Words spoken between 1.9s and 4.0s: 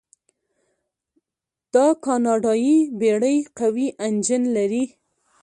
کاناډایي بیړۍ قوي